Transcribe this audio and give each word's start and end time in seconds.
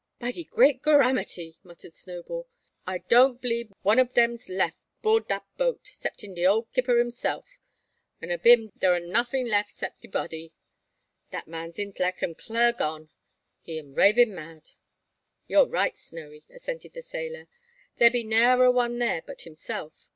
"By 0.17 0.31
de 0.31 0.43
great 0.43 0.81
gorramity!" 0.81 1.59
muttered 1.63 1.93
Snowball, 1.93 2.47
"a 2.87 2.97
doan't 2.97 3.39
b'lieb 3.39 3.71
one 3.83 3.99
ob 3.99 4.15
dem's 4.15 4.49
leff 4.49 4.73
'board 5.03 5.27
dat 5.27 5.45
boat, 5.57 5.83
'ceptin 5.85 6.33
de 6.33 6.43
ole 6.43 6.63
'kipper 6.73 6.95
himseff; 6.95 7.45
an 8.19 8.31
ob 8.31 8.43
him 8.43 8.71
dar 8.79 8.95
am 8.95 9.11
nuffin 9.11 9.47
leff 9.47 9.69
cep'n 9.69 10.01
de 10.01 10.07
body. 10.07 10.53
Dat 11.29 11.47
man's 11.47 11.77
intlek 11.77 12.23
am 12.23 12.33
clar 12.33 12.71
gone. 12.71 13.11
He 13.61 13.77
am 13.77 13.93
ravin' 13.93 14.33
mad!" 14.33 14.71
"You're 15.45 15.67
right, 15.67 15.95
Snowy," 15.95 16.45
assented 16.49 16.93
the 16.93 17.03
sailor; 17.03 17.47
"there 17.97 18.09
be 18.09 18.23
ne'er 18.23 18.63
a 18.63 18.71
one 18.71 18.97
there 18.97 19.21
but 19.21 19.43
himself. 19.43 20.07